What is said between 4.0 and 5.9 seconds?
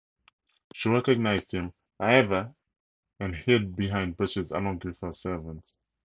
bushes along with her servants.